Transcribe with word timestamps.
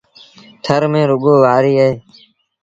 ٿر 0.63 0.81
ميݩ 0.91 1.07
رڳو 1.09 1.33
وآريٚ 1.43 1.79
اهي۔ 1.81 1.91